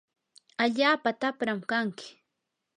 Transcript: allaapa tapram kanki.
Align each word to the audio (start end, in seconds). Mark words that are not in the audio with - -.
allaapa 0.63 1.09
tapram 1.21 1.59
kanki. 1.69 2.07